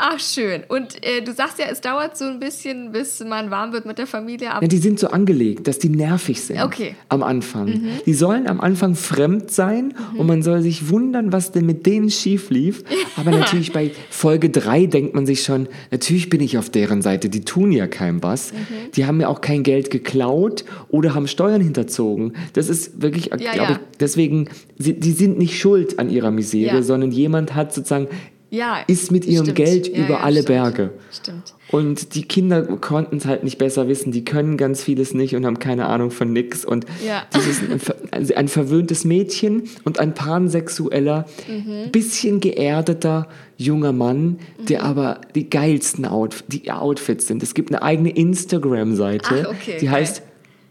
[0.00, 0.62] Ach, schön.
[0.68, 3.98] Und äh, du sagst ja, es dauert so ein bisschen, bis man warm wird mit
[3.98, 4.52] der Familie.
[4.52, 6.90] Aber Ja, die sind so angelegt, dass die nervig sind Okay.
[6.90, 6.96] Mhm.
[7.08, 7.82] am Anfang.
[8.06, 12.10] Die sollen am Anfang fremd sein und man soll sich wundern, was denn mit denen
[12.10, 12.84] schief lief.
[13.16, 17.28] Aber natürlich bei Folge 3 denkt man sich schon, natürlich bin ich auf deren Seite,
[17.28, 18.52] die tun ja keinem was.
[18.52, 18.56] Mhm.
[18.94, 22.34] Die haben mir auch kein Geld geklaut oder haben Steuern hinterzogen.
[22.52, 23.70] Das ist wirklich, Ja, glaube ja.
[23.72, 26.82] ich, deswegen, sie, die sind nicht schuld an ihrer Misere, Ja.
[26.82, 28.06] sondern jemand hat sozusagen,
[28.50, 29.56] ja, ist mit ihrem stimmt.
[29.56, 30.46] Geld Ja, über ja, alle stimmt.
[30.48, 30.90] Berge.
[31.12, 31.54] Stimmt.
[31.70, 34.10] Und die Kinder konnten es halt nicht besser wissen.
[34.10, 36.64] Die können ganz vieles nicht und haben keine Ahnung von nix.
[36.64, 37.24] Und Ja.
[37.34, 37.80] dieses ein,
[38.10, 41.90] also ein verwöhntes Mädchen und ein pansexueller, Mhm.
[41.92, 47.42] bisschen geerdeter junger Mann, der aber die geilsten Out die Outfits sind.
[47.42, 49.94] Es gibt eine eigene Instagram-Seite, okay, die geil.
[49.94, 50.22] heißt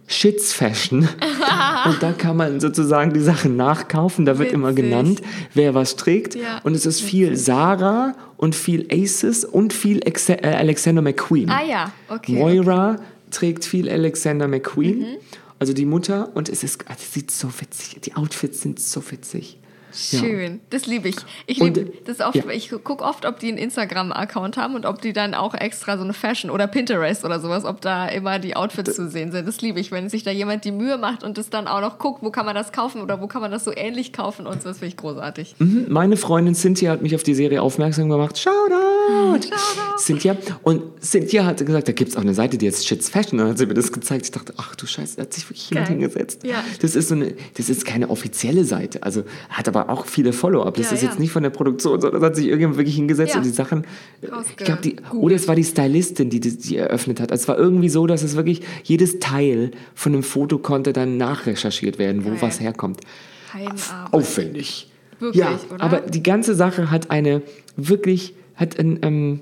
[0.07, 1.01] Shits Fashion.
[1.85, 4.25] und da kann man sozusagen die Sachen nachkaufen.
[4.25, 4.85] Da wird immer Witzig.
[4.85, 5.21] genannt,
[5.53, 6.35] wer was trägt.
[6.35, 11.49] Ja, und es ist viel Sarah und viel Aces und viel äh, Alexander McQueen.
[11.49, 12.31] Ah ja, okay.
[12.31, 12.39] Mhm.
[12.39, 12.95] Moira
[13.31, 15.17] trägt viel Alexander McQueen,
[15.59, 16.31] also die Mutter.
[16.35, 17.99] Und es ist, das sieht so witzig.
[18.01, 19.59] Die Outfits sind so witzig.
[19.97, 20.59] Schön.
[20.69, 21.15] Das liebe ich.
[21.45, 22.43] Ich, Und, lieb, das oft, ja.
[22.51, 26.03] ich gucke oft, ob die einen Instagram-Account haben und ob die dann auch extra so
[26.03, 29.47] eine Fashion oder Pinterest oder sowas, ob da immer die Outfits zu sehen sind.
[29.47, 31.99] Das liebe ich, wenn sich da jemand die Mühe macht und das dann auch noch
[31.99, 34.61] guckt, wo kann man das kaufen oder wo kann man das so ähnlich kaufen und
[34.61, 34.69] so.
[34.69, 35.55] Das finde ich großartig.
[35.59, 38.37] Mhm, Meine Freundin Cynthia hat mich auf die Serie aufmerksam gemacht.
[38.37, 39.47] Shoutout!
[39.47, 39.97] Shoutout.
[39.99, 40.35] Cynthia.
[40.63, 43.33] Und Cynthia hat gesagt, da gibt es auch eine Seite, die heißt Shits Fashion.
[43.33, 44.25] Und dann hat sie mir das gezeigt.
[44.25, 45.97] Ich dachte, ach du Scheiße, da hat sich wirklich jemand Geil.
[45.97, 46.43] hingesetzt.
[46.45, 46.63] Ja.
[46.81, 49.03] Das ist so eine, das ist keine offizielle Seite.
[49.03, 50.75] Also hat aber auch viele Follow-up.
[50.75, 51.09] Das Ja, ist ja.
[51.09, 53.39] jetzt nicht von der Produktion, sondern das hat sich irgendjemand wirklich hingesetzt Ja.
[53.39, 53.85] und die Sachen.
[54.23, 57.31] Rausge- Ich glaube, die, oder es war die Stylistin, die die, die eröffnet hat.
[57.31, 61.17] Also es war irgendwie so, dass es wirklich jedes Teil von einem Foto konnte dann
[61.17, 62.37] nachrecherchiert werden, wo Geil.
[62.41, 63.01] was herkommt.
[63.53, 63.79] Heimarbeit.
[64.11, 64.91] Aufwendig.
[65.19, 65.83] Wirklich, ja, oder?
[65.83, 67.41] aber die ganze Sache hat eine
[67.75, 69.39] wirklich, hat einen, ähm,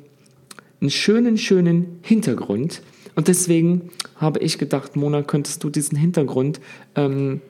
[0.80, 2.82] einen schönen, schönen Hintergrund.
[3.16, 6.60] Und deswegen habe ich gedacht, Mona, könntest du diesen Hintergrund
[6.96, 7.42] ähm,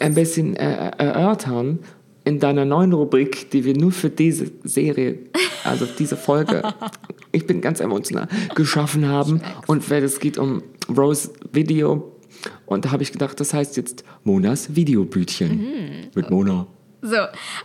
[0.00, 1.80] ein bisschen äh, erörtern
[2.28, 5.18] in deiner neuen Rubrik, die wir nur für diese Serie,
[5.64, 6.62] also diese Folge,
[7.32, 9.40] ich bin ganz emotional, geschaffen haben.
[9.66, 10.62] Und weil es geht um
[10.94, 12.12] Rose Video.
[12.66, 16.10] Und da habe ich gedacht, das heißt jetzt Monas Videobütchen.
[16.14, 16.66] Mit Mona.
[17.00, 17.16] So,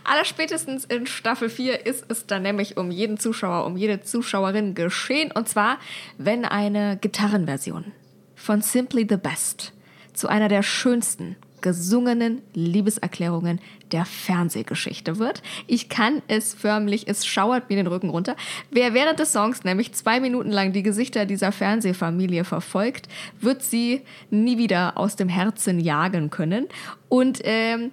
[0.02, 5.30] allerspätestens in Staffel 4 ist es dann nämlich um jeden Zuschauer, um jede Zuschauerin geschehen.
[5.30, 5.78] Und zwar,
[6.16, 7.92] wenn eine Gitarrenversion
[8.34, 9.74] von Simply the Best
[10.14, 13.58] zu einer der schönsten gesungenen Liebeserklärungen
[13.90, 15.42] der Fernsehgeschichte wird.
[15.66, 18.36] Ich kann es förmlich, es schauert mir den Rücken runter.
[18.70, 23.08] Wer während des Songs nämlich zwei Minuten lang die Gesichter dieser Fernsehfamilie verfolgt,
[23.40, 26.66] wird sie nie wieder aus dem Herzen jagen können.
[27.08, 27.92] Und ähm,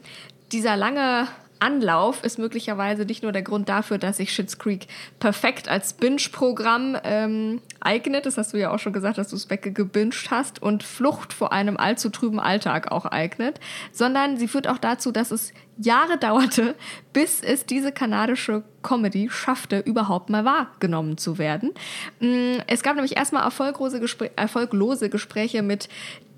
[0.51, 1.29] dieser lange
[1.61, 4.87] Anlauf ist möglicherweise nicht nur der Grund dafür, dass sich Schitt's Creek
[5.19, 8.25] perfekt als Binge-Programm ähm, eignet.
[8.25, 11.53] Das hast du ja auch schon gesagt, dass du es weggebinged hast und Flucht vor
[11.53, 13.59] einem allzu trüben Alltag auch eignet,
[13.91, 16.75] sondern sie führt auch dazu, dass es Jahre dauerte,
[17.13, 21.71] bis es diese kanadische Comedy schaffte, überhaupt mal wahrgenommen zu werden.
[22.19, 25.89] Mm, Es gab nämlich erstmal erfolglose, Gespr erfolglose Gespräche mit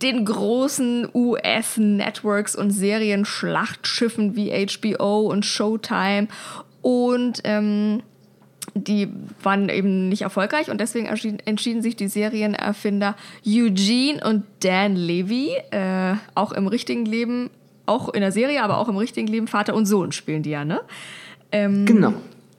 [0.01, 6.27] den großen US-Networks und Serien-Schlachtschiffen wie HBO und Showtime
[6.81, 8.03] und ähm,
[8.75, 9.09] die
[9.41, 16.15] waren eben nicht erfolgreich und deswegen entschieden sich die Serienerfinder Eugene und Dan Levy, äh,
[16.33, 17.49] auch im richtigen Leben,
[17.85, 20.65] auch in der Serie, aber auch im richtigen Leben Vater und Sohn spielen die ja,
[20.65, 20.81] ne?
[21.51, 22.13] Ähm, Genau.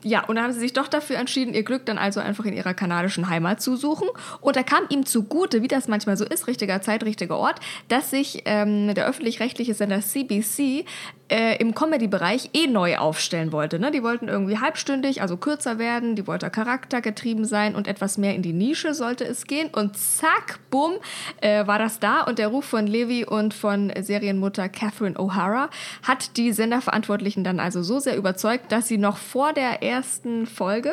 [0.07, 2.53] Ja, und dann haben sie sich doch dafür entschieden, ihr Glück dann also einfach in
[2.53, 4.07] ihrer kanadischen Heimat zu suchen.
[4.43, 7.59] Und da kam ihm zugute, wie das manchmal so ist, richtiger Zeit, richtiger Ort,
[7.89, 10.85] dass sich ähm, der öffentlich-rechtliche Sender CBC
[11.29, 13.79] äh, im Comedy-Bereich eh neu aufstellen wollte.
[13.79, 13.91] Ne?
[13.91, 18.43] Die wollten irgendwie halbstündig, also kürzer werden, die wollten charaktergetrieben sein und etwas mehr in
[18.43, 19.71] die Nische sollte es gehen.
[19.73, 20.93] Und zack, bumm,
[21.41, 22.23] äh, war das da.
[22.23, 25.69] Und der Ruf von Levi und von Serienmutter Catherine O'Hara
[26.03, 30.93] hat die Senderverantwortlichen dann also so sehr überzeugt, dass sie noch vor der ersten Folge,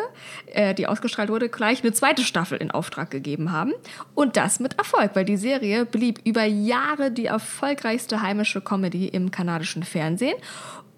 [0.53, 3.73] äh, die ausgestrahlt wurde, gleich eine zweite Staffel in Auftrag gegeben haben.
[4.15, 9.31] Und das mit Erfolg, weil die Serie blieb über Jahre die erfolgreichste heimische Comedy im
[9.31, 10.20] kanadischen Fernsehen.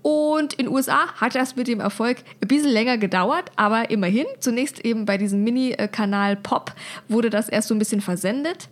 [0.03, 4.83] Und in USA hat das mit dem Erfolg ein bisschen länger gedauert, aber immerhin, zunächst
[4.85, 6.73] eben bei diesem Mini-Kanal Pop
[7.07, 8.67] wurde das erst so ein bisschen versendet.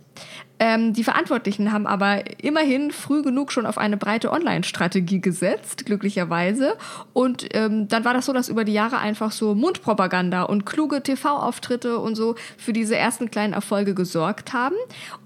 [0.58, 6.76] Ähm, die Verantwortlichen haben aber immerhin früh genug schon auf eine breite Online-Strategie gesetzt, glücklicherweise.
[7.14, 11.02] Und ähm, dann war das so, dass über die Jahre einfach so Mundpropaganda und kluge
[11.02, 14.76] TV-Auftritte und so für diese ersten kleinen Erfolge gesorgt haben.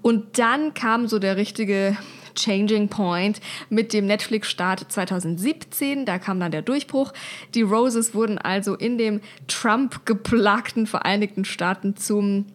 [0.01, 1.97] Und dann kam so der richtige
[2.37, 6.05] Changing Point mit dem Netflix-Start 2017.
[6.05, 7.13] Da kam dann der Durchbruch.
[7.53, 12.45] Die Roses wurden also in dem Trump-geplagten Vereinigten Staaten zum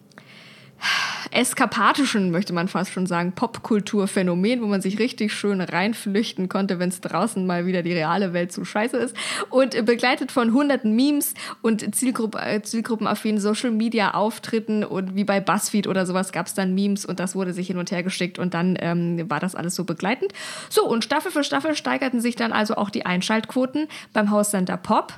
[1.31, 6.89] eskapatischen, möchte man fast schon sagen, Popkulturphänomen, wo man sich richtig schön reinflüchten konnte, wenn
[6.89, 9.15] es draußen mal wieder die reale Welt zu scheiße ist.
[9.49, 16.05] Und begleitet von hunderten Memes und Zielgruppe, äh, zielgruppenaffinen Social-Media-Auftritten und wie bei BuzzFeed oder
[16.05, 18.77] sowas gab es dann Memes und das wurde sich hin und her geschickt und dann
[18.79, 20.33] ähm, war das alles so begleitend.
[20.69, 25.13] So, und Staffel für Staffel steigerten sich dann also auch die Einschaltquoten beim Haussender Pop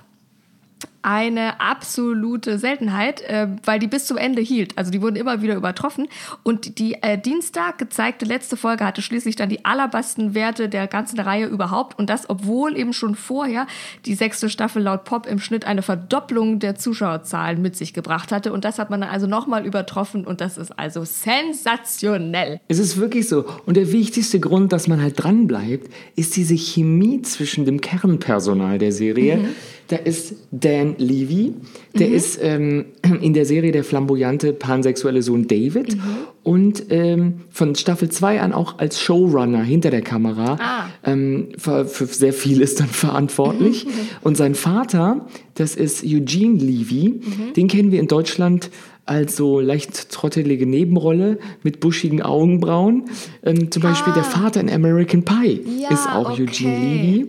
[1.06, 4.76] eine absolute Seltenheit, äh, weil die bis zum Ende hielt.
[4.76, 6.08] Also die wurden immer wieder übertroffen.
[6.42, 11.20] Und die äh, Dienstag gezeigte letzte Folge hatte schließlich dann die allerbesten Werte der ganzen
[11.20, 12.00] Reihe überhaupt.
[12.00, 13.68] Und das, obwohl eben schon vorher
[14.06, 18.52] die sechste Staffel laut Pop im Schnitt eine Verdopplung der Zuschauerzahlen mit sich gebracht hatte.
[18.52, 20.26] Und das hat man dann also nochmal übertroffen.
[20.26, 22.60] Und das ist also sensationell.
[22.68, 23.46] Es ist wirklich so.
[23.68, 28.92] Und der wichtigste Grund, dass man halt dranbleibt, ist diese Chemie zwischen dem Kernpersonal der
[28.92, 29.50] Serie.
[29.88, 31.54] Da ist Dan Levy,
[31.94, 32.86] der ist ähm,
[33.22, 35.96] in der Serie der flamboyante pansexuelle Sohn David
[36.42, 40.86] und ähm, von Staffel 2 an auch als Showrunner hinter der Kamera Ah.
[41.04, 43.86] ähm, für, für sehr vieles dann verantwortlich.
[44.22, 47.22] und sein Vater, das ist Eugene Levy,
[47.56, 48.72] den kennen wir in Deutschland
[49.08, 53.04] als so leicht trottelige Nebenrolle mit buschigen Augenbrauen.
[53.44, 56.42] Ähm, zum Beispiel der Vater in American Pie Ja, ist auch okay.
[56.42, 57.28] Eugene Levy.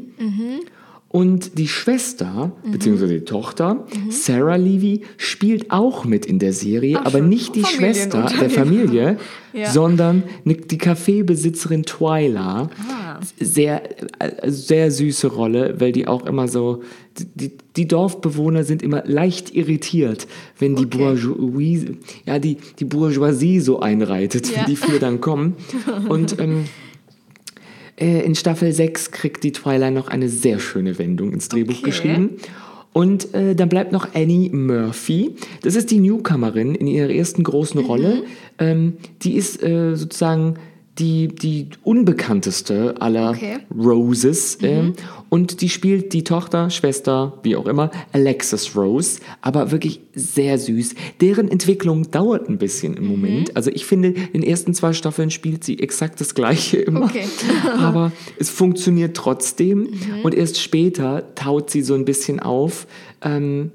[1.17, 2.71] Und die Schwester, Mhm.
[2.73, 7.29] beziehungsweise die Tochter, Sarah Levy, spielt auch mit in der Serie, aber schön.
[7.29, 8.51] nicht die Schwester der.
[8.57, 9.17] Familie,
[9.53, 9.71] Ja.
[9.71, 12.69] sondern ne- die Kaffeebesitzerin Twyla.
[12.89, 13.21] Ah.
[13.41, 13.83] Sehr,
[14.21, 16.83] äh, sehr süße Rolle, weil die auch immer so,
[17.35, 20.27] die, die Dorfbewohner sind immer leicht irritiert,
[20.59, 20.99] wenn die Okay.
[20.99, 24.59] Bourgeoisie, ja, die, die Bourgeoisie so einreitet, Ja.
[24.59, 25.57] wenn die vier dann kommen.
[26.11, 26.65] Und ähm,
[27.97, 31.85] äh, in Staffel 6 kriegt die Twilight noch eine sehr schöne Wendung ins Drehbuch Okay.
[31.85, 32.31] geschrieben.
[32.93, 35.35] Und äh, dann bleibt noch Annie Murphy.
[35.63, 37.87] Das ist die Newcomerin in ihrer ersten großen Mhm.
[37.87, 38.23] Rolle.
[38.59, 40.55] Ähm, die ist äh, sozusagen
[40.99, 43.59] die, die unbekannteste aller Okay.
[43.77, 44.59] Roses.
[44.63, 44.95] ähm,
[45.29, 49.21] und die spielt die Tochter, Schwester, wie auch immer, Alexis Rose.
[49.43, 50.95] Aber wirklich sehr süß.
[51.21, 53.55] Deren Entwicklung dauert ein bisschen im Moment.
[53.57, 57.03] Also ich finde, in den ersten zwei Staffeln spielt sie exakt das Gleiche immer.
[57.03, 57.25] Okay.
[57.79, 59.89] Aber es funktioniert trotzdem.
[60.23, 62.87] Und erst später taut sie so ein bisschen auf.
[63.23, 63.73] Ähm,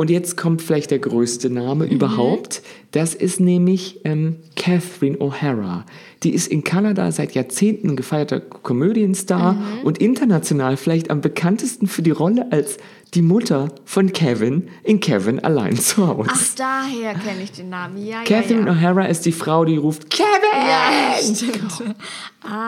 [0.00, 2.62] und jetzt kommt vielleicht der größte Name überhaupt.
[2.90, 5.82] Das ist nämlich ähm, Catherine O'Hara.
[6.22, 12.12] Die ist in Kanada seit Jahrzehnten gefeierter Komödienstar und international vielleicht am bekanntesten für die
[12.12, 12.78] Rolle als
[13.12, 16.30] die Mutter von Kevin in Kevin allein zu Hause.
[16.32, 18.02] Ach, daher kenne ich den Namen.
[18.02, 18.92] Ja, Catherine ja, ja.
[18.92, 20.24] O'Hara ist die Frau, die ruft Kevin!
[20.66, 21.94] Ja, stimmt.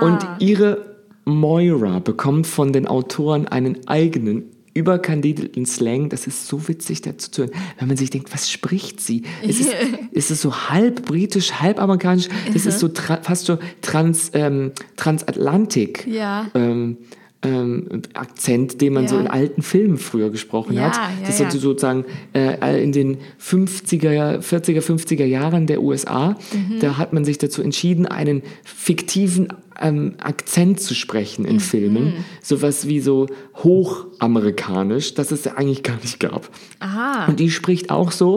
[0.03, 0.85] Und ihre
[1.25, 6.09] Moira bekommt von den Autoren einen eigenen überkandidelten Slang.
[6.09, 9.23] Das ist so witzig dazu zu hören, wenn man sich denkt, was spricht sie?
[9.43, 9.75] Es ist,
[10.13, 12.29] es ist so halb britisch, halb amerikanisch.
[12.53, 12.89] Das ist so
[13.23, 16.07] fast so trans, ähm, transatlantik.
[16.07, 16.51] Ja.
[16.55, 16.99] Ähm,
[17.45, 19.23] ähm, Akzent, den man so Ja.
[19.23, 20.99] in alten Filmen früher gesprochen Ja, hat.
[21.27, 21.49] das ja.
[21.49, 26.37] ist sozusagen äh, in den 50er, 40er, 50er Jahren der USA.
[26.53, 26.79] Mhm.
[26.81, 29.49] Da hat man sich dazu entschieden, einen fiktiven
[29.81, 31.49] ähm, Akzent zu sprechen Mhm.
[31.49, 32.13] in Filmen.
[32.43, 33.27] Sowas wie so
[34.21, 36.49] hochamerikanisch, das es ja eigentlich gar nicht gab.
[36.81, 37.27] Aha.
[37.27, 38.37] Und die spricht auch so.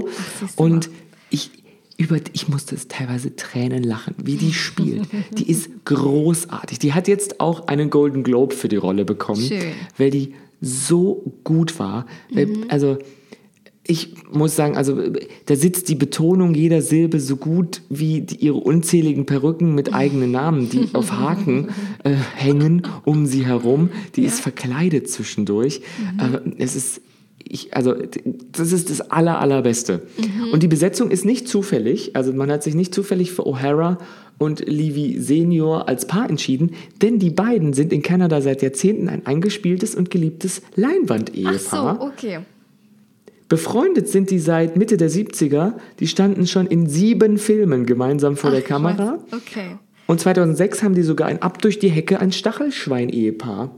[0.55, 0.89] du und
[1.29, 1.51] ich,
[1.97, 5.07] über, ich musste es teilweise Tränen lachen, wie die spielt.
[5.37, 6.79] die ist großartig.
[6.79, 9.71] Die hat jetzt auch einen Golden Globe für die Rolle bekommen, Schön.
[9.97, 12.05] weil die so gut war.
[12.31, 12.97] Weil, Also
[13.87, 14.99] ich muss sagen, also
[15.45, 20.31] da sitzt die Betonung jeder Silbe so gut wie die, ihre unzähligen Perücken mit eigenen
[20.31, 21.69] Namen, die auf Haken
[22.03, 23.89] äh, hängen um sie herum.
[24.15, 25.81] Die ist verkleidet zwischendurch.
[26.17, 27.01] Aber es ist,
[27.47, 27.95] ich, also
[28.51, 30.01] das ist das aller, allerbeste.
[30.51, 32.15] Und die Besetzung ist nicht zufällig.
[32.15, 33.97] Also man hat sich nicht zufällig für O'Hara
[34.37, 39.25] und Levy Senior als Paar entschieden, denn die beiden sind in Kanada seit Jahrzehnten ein
[39.25, 41.97] eingespieltes und geliebtes Ach Leinwand-Ehepaar.
[41.99, 42.39] so, okay.
[43.47, 45.73] Befreundet sind die seit Mitte der 70er.
[45.99, 49.19] Die standen schon in sieben Filmen gemeinsam vor der Ach, Kamera.
[49.29, 49.41] was.
[49.41, 49.77] Okay.
[50.07, 53.71] Und 2006 haben die sogar ein Ab durch die Hecke ein Stachelschwein-Ehepaar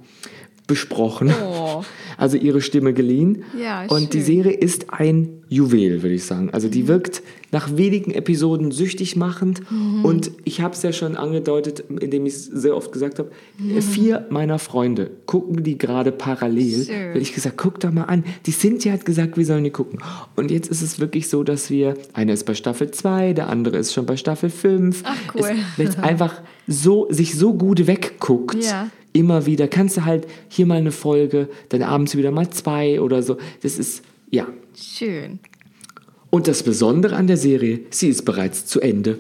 [0.68, 1.34] besprochen.
[1.44, 1.84] Oh.
[2.18, 3.44] Also ihre Stimme geliehen.
[3.62, 4.38] Ja, Und die schön.
[4.38, 4.44] Mhm.
[4.44, 6.50] Serie ist ein Juwel, würde ich sagen.
[6.52, 9.62] Also die wirkt nach wenigen Episoden süchtig machend.
[9.72, 10.04] Mhm.
[10.04, 13.82] Und ich habe es ja schon angedeutet, indem ich es sehr oft gesagt habe, Mhm.
[13.82, 16.86] vier meiner Freunde gucken die gerade parallel.
[16.86, 17.14] Schön.
[17.14, 18.24] Weil ich gesagt, guck doch mal an.
[18.46, 20.00] Die Cynthia hat gesagt, wir sollen die gucken.
[20.36, 23.78] Und jetzt ist es wirklich so, dass wir, einer ist bei Staffel 2, der andere
[23.78, 25.04] ist schon bei Staffel 5.
[25.06, 25.52] Ach, cool.
[25.78, 28.64] Es einfach so, sich so gut wegguckt.
[28.64, 28.90] Ja.
[29.14, 29.68] Immer wieder.
[29.68, 33.38] Kannst du halt hier mal eine Folge, dann abends wieder mal zwei oder so.
[33.64, 34.46] Das ist, ja.
[34.76, 35.40] Schön.
[36.30, 39.18] Und das Besondere an der Serie, sie ist bereits zu Ende.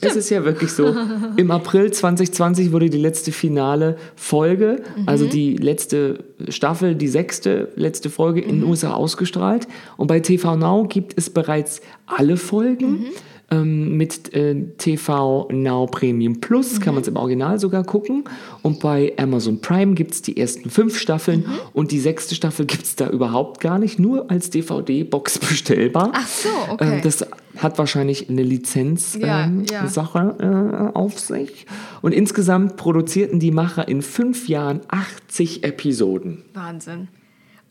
[0.00, 0.94] Es ist ja wirklich so.
[1.36, 8.08] Im April 2020 wurde die letzte finale Folge, also die letzte Staffel, die sechste letzte
[8.08, 9.68] Folge in den USA ausgestrahlt.
[9.98, 13.06] Und bei TV Now gibt es bereits alle Folgen.
[13.52, 18.24] Ähm, mit äh, TV Now Premium Plus kann man es im Original sogar gucken.
[18.62, 21.44] Und bei Amazon Prime gibt es die ersten fünf Staffeln.
[21.74, 26.12] Und die sechste Staffel gibt es da überhaupt gar nicht, nur als DVD-Box bestellbar.
[26.14, 26.96] Ach so, okay.
[26.96, 27.26] Ähm, das
[27.58, 29.84] hat wahrscheinlich eine Lizenz Ja, ähm, ja.
[29.84, 31.66] Äh, auf sich.
[32.00, 36.42] Und insgesamt produzierten die Macher in fünf Jahren 80 Episoden.
[36.54, 37.08] Wahnsinn.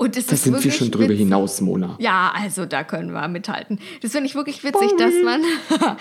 [0.01, 1.19] Und es Da ist sind wir schon drüber witzig.
[1.19, 1.95] hinaus, Mona.
[1.99, 3.77] Ja, also da können wir mithalten.
[4.01, 5.43] Das finde ich wirklich witzig, dass man,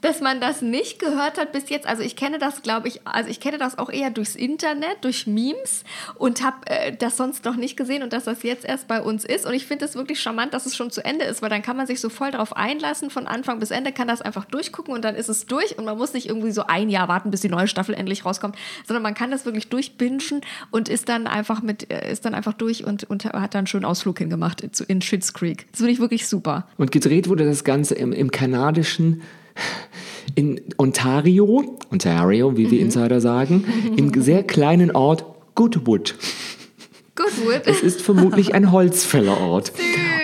[0.00, 1.86] dass man das nicht gehört hat bis jetzt.
[1.86, 5.26] Also ich kenne das, glaube ich, also ich kenne das auch eher durchs Internet, durch
[5.26, 5.84] Memes
[6.16, 9.24] und habe äh, das sonst noch nicht gesehen und dass das jetzt erst bei uns
[9.24, 9.46] ist.
[9.46, 11.76] Und ich finde es wirklich charmant, dass es schon zu Ende ist, weil dann kann
[11.76, 13.08] man sich so voll darauf einlassen.
[13.08, 15.96] Von Anfang bis Ende kann das einfach durchgucken und dann ist es durch und man
[15.96, 19.14] muss nicht irgendwie so ein Jahr warten, bis die neue Staffel endlich rauskommt, sondern man
[19.14, 23.04] kann das wirklich durchbingen und ist dann einfach mit, äh, ist dann einfach durch und,
[23.04, 25.66] und hat dann einen schönen Ausflug hingemacht zu- in Schitt's Creek.
[25.70, 26.66] Das finde ich wirklich super.
[26.78, 29.22] Und gedreht wurde das Ganze im, im kanadischen,
[30.34, 33.64] in Ontario, Ontario, wie wir Insider sagen,
[33.96, 36.16] im sehr kleinen Ort Goodwood.
[37.14, 37.62] Goodwood.
[37.66, 39.72] Es ist vermutlich ein Holzfällerort.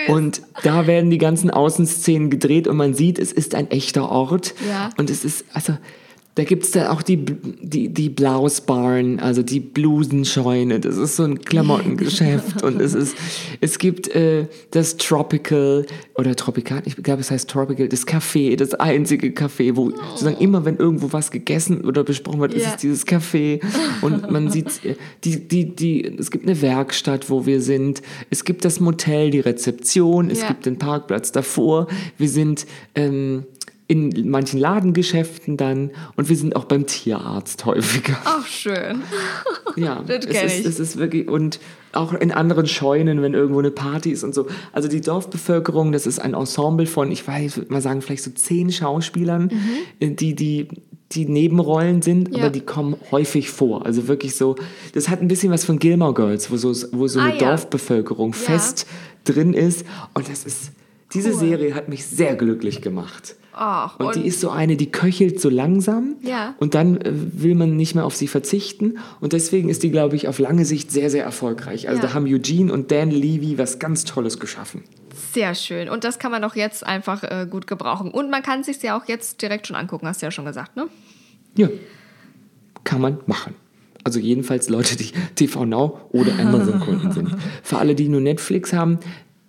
[0.09, 4.53] Und da werden die ganzen Außenszenen gedreht und man sieht, es ist ein echter Ort.
[4.67, 4.89] Ja.
[4.97, 5.77] Und es ist, also,
[6.35, 10.79] da gibt es da auch die, die, die Blausbarn, also die Blusenscheune.
[10.79, 12.63] Das ist so ein Klamottengeschäft.
[12.63, 13.15] und es ist,
[13.59, 18.73] es gibt äh, das Tropical oder Tropical, ich glaube, es heißt Tropical, das Café, das
[18.75, 22.71] einzige Café, wo sozusagen immer, wenn irgendwo was gegessen oder besprochen wird, ist Ja.
[22.75, 23.59] es dieses Café.
[24.01, 28.01] Und man sieht, äh, die, die, die, es gibt eine Werkstatt, wo wir sind.
[28.29, 30.29] Es gibt das Motel, die Rezeption.
[30.29, 30.47] Es Ja.
[30.47, 31.87] gibt den Parkplatz davor.
[32.17, 32.65] Wir sind
[32.95, 33.43] ähm,
[33.91, 38.15] in manchen Ladengeschäften dann und wir sind auch beim Tierarzt häufiger.
[38.23, 39.01] Auch schön.
[39.75, 40.65] Ja, Das es kenn ist, ich.
[40.65, 41.59] es ist wirklich und
[41.91, 44.47] auch in anderen Scheunen, wenn irgendwo eine Party ist und so.
[44.71, 48.23] Also die Dorfbevölkerung, das ist ein Ensemble von, ich weiß, ich würde mal sagen, vielleicht
[48.23, 49.51] so zehn Schauspielern,
[49.99, 50.69] äh, die die
[51.11, 52.35] die Nebenrollen sind, Mhm.
[52.37, 52.43] Ja.
[52.43, 53.85] aber die kommen häufig vor.
[53.85, 54.55] Also wirklich so,
[54.93, 57.39] das hat ein bisschen was von Gilmore Girls, wo so, wo so Ah, eine ja.
[57.49, 58.87] Dorfbevölkerung fest
[59.25, 59.85] drin ist.
[60.13, 60.71] Und das ist,
[61.13, 61.37] diese Cool.
[61.39, 63.35] Serie hat mich sehr glücklich gemacht.
[63.53, 66.55] Ach, Und, und, die ist so eine, die köchelt so langsam Ja.
[66.59, 70.15] und dann äh, will man nicht mehr auf sie verzichten und deswegen ist die, glaube
[70.15, 71.87] ich, auf lange Sicht sehr, sehr erfolgreich.
[71.89, 72.07] Also Ja.
[72.07, 74.83] da haben Eugene und Dan Levy was ganz Tolles geschaffen.
[75.33, 75.89] sehr schön.
[75.89, 78.11] Und das kann man auch jetzt einfach äh, gut gebrauchen.
[78.11, 80.75] Und man kann sich ja auch jetzt direkt schon angucken, hast du ja schon gesagt,
[80.75, 80.87] ne?
[81.57, 81.69] Ja,
[82.83, 83.55] kann man machen.
[84.03, 87.35] Also jedenfalls Leute, die TV Now oder Amazon-Kunden sind.
[87.63, 88.99] Für alle, die nur Netflix haben,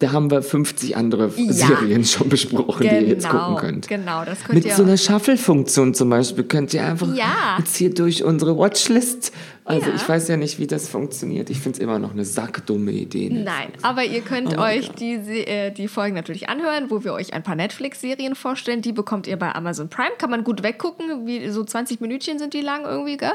[0.02, 1.52] da haben wir 50 andere Ja.
[1.52, 3.88] Serien schon besprochen, die ihr jetzt gucken könnt.
[3.88, 7.56] Genau, das könnt Mit ihr so einer Shuffle-Funktion zum Beispiel könnt ihr einfach Ja.
[7.58, 9.32] jetzt hier durch unsere Watchlist.
[9.64, 9.94] Also Ja.
[9.94, 11.48] ich weiß ja nicht, wie das funktioniert.
[11.48, 13.28] Ich finde es immer noch eine sackdumme Idee.
[13.30, 13.44] ne?
[13.44, 17.32] Nein, aber ihr könnt Aber euch die, äh, die Folgen natürlich anhören, wo wir euch
[17.32, 18.82] ein paar Netflix-Serien vorstellen.
[18.82, 20.10] Die bekommt ihr bei Amazon Prime.
[20.18, 21.26] Kann man gut weggucken.
[21.26, 23.30] Wie, so 20 Minütchen sind die lang irgendwie, gell?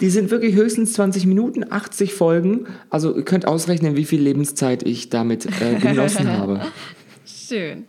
[0.00, 2.66] Die sind wirklich höchstens 20 Minuten, 80 Folgen.
[2.90, 6.60] Also ihr könnt ausrechnen, wie viel Lebenszeit ich damit äh, genossen habe.
[7.26, 7.86] Schön.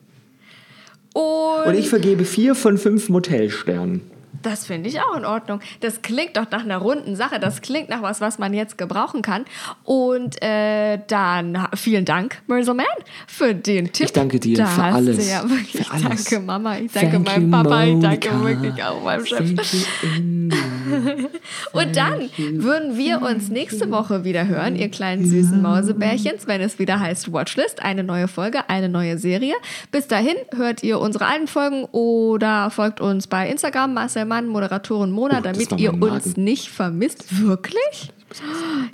[1.13, 4.02] Und, Und ich vergebe vier von fünf Motelsternen.
[4.46, 5.60] Das finde ich auch in Ordnung.
[5.80, 7.40] Das klingt doch nach einer runden Sache.
[7.40, 9.46] Das klingt nach was, was man jetzt gebrauchen kann.
[9.84, 12.86] Und äh, dann vielen Dank, Marissa Mann,
[13.28, 14.06] für den Tipp.
[14.06, 15.30] Ich danke dir da für alles.
[15.30, 16.24] Ja Für alles.
[16.26, 16.78] Danke, Mama.
[16.78, 17.84] Ich danke Thank meinem you, Papa.
[17.84, 18.62] Ich danke Monica.
[18.62, 19.56] wirklich auch meinem Chef.
[19.56, 20.58] Thank you, Indy.
[21.72, 26.78] Und dann würden wir uns nächste Woche wieder hören, ihr kleinen süßen Mausebärchens, wenn es
[26.80, 27.82] wieder heißt Watchlist.
[27.82, 29.56] Eine neue Folge, eine neue Serie.
[29.92, 35.12] Bis dahin hört ihr unsere alten Folgen oder folgt uns bei Instagram, Marcel Mann, Moderatorin
[35.12, 37.41] Mona, Oh, damit ihr uns nicht vermisst.
[37.41, 38.12] Wirklich?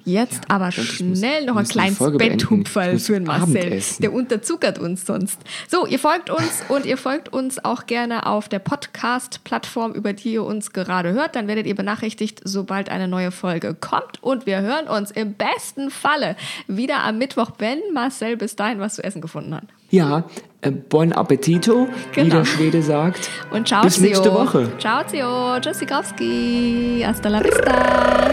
[0.05, 3.57] Jetzt aber und ich schnell muss- noch ein kleines Betthupferl für den Marcel.
[3.57, 4.01] Abendessen.
[4.03, 5.39] Der unterzuckert uns sonst.
[5.67, 10.33] So, ihr folgt uns und ihr folgt uns auch gerne auf der Podcast-Plattform, über die
[10.33, 11.35] ihr uns gerade hört.
[11.35, 14.21] Dann werdet ihr benachrichtigt, sobald eine neue Folge kommt.
[14.21, 16.35] Und wir hören uns im besten Falle
[16.67, 19.63] wieder am Mittwoch, wenn Marcel bis dahin was zu essen gefunden hat.
[19.91, 20.23] Ja,
[20.61, 22.35] äh, buon appetito, wie Genau.
[22.37, 23.29] der Schwede sagt.
[23.51, 24.33] Und ciao, Bis nächste Zio.
[24.33, 24.71] Woche.
[24.79, 25.59] Ciao, Zio.
[25.59, 27.03] Tschüssikowski.
[27.05, 28.31] Hasta la vista.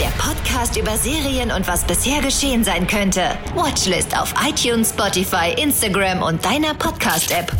[0.00, 3.22] Der Podcast über Serien und was bisher geschehen sein könnte.
[3.54, 7.52] Watchlist auf iTunes, Spotify, Instagram und deiner Podcast-App.